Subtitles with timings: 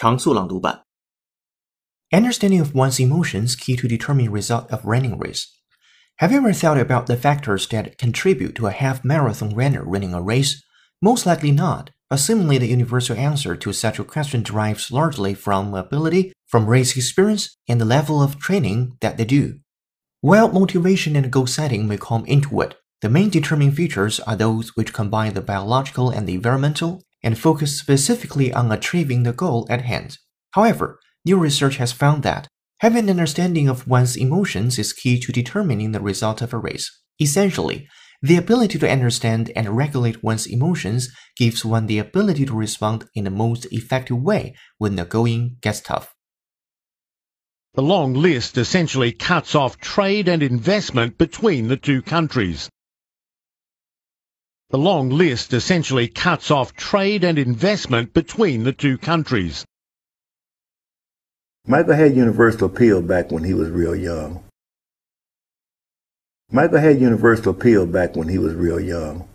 [0.00, 0.82] 常速朗读版。
[2.12, 5.46] Understanding of one's emotions key to determine result of running race.
[6.18, 10.14] Have you ever thought about the factors that contribute to a half marathon runner running
[10.14, 10.62] a race?
[11.02, 15.74] Most likely not, but seemingly the universal answer to such a question derives largely from
[15.74, 19.58] ability, from race experience, and the level of training that they do.
[20.20, 24.74] While motivation and goal setting may come into it, the main determining features are those
[24.76, 29.81] which combine the biological and the environmental and focus specifically on achieving the goal at
[29.81, 30.17] hand.
[30.51, 32.47] However, new research has found that
[32.79, 36.99] having an understanding of one's emotions is key to determining the result of a race.
[37.19, 37.87] Essentially,
[38.23, 43.23] the ability to understand and regulate one's emotions gives one the ability to respond in
[43.23, 46.13] the most effective way when the going gets tough.
[47.73, 52.69] The long list essentially cuts off trade and investment between the two countries.
[54.71, 59.65] The long list essentially cuts off trade and investment between the two countries.
[61.67, 64.45] Michael had universal appeal back when he was real young.
[66.49, 69.27] Michael had universal appeal back when he was real young.